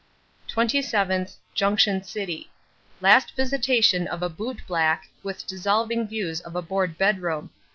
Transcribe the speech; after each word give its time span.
27th, 0.49 1.35
Junction 1.53 2.01
City. 2.01 2.49
Last 3.01 3.35
visitation 3.35 4.07
of 4.07 4.23
a 4.23 4.29
boot 4.29 4.63
black, 4.67 5.11
with 5.21 5.45
dissolving 5.45 6.07
views 6.07 6.41
of 6.41 6.55
a 6.55 6.61
board 6.63 6.97
bedroom. 6.97 7.51